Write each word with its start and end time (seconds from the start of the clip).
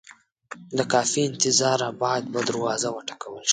د 0.77 0.79
کافي 0.93 1.21
انتظاره 1.29 1.89
بعد 2.01 2.23
بیا 2.31 2.41
دروازه 2.49 2.87
وټکول 2.91 3.43
شوه. 3.47 3.49